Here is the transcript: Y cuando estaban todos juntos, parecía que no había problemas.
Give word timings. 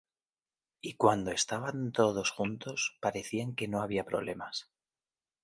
Y 0.81 0.95
cuando 0.95 1.29
estaban 1.29 1.91
todos 1.91 2.31
juntos, 2.31 2.97
parecía 3.01 3.45
que 3.55 3.67
no 3.67 3.83
había 3.83 4.03
problemas. 4.03 4.67